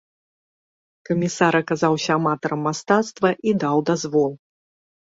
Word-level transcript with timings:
Камісар 1.09 1.53
аказаўся 1.61 2.11
аматарам 2.19 2.61
мастацтва 2.71 3.29
і 3.49 3.59
даў 3.67 3.77
дазвол. 3.93 4.31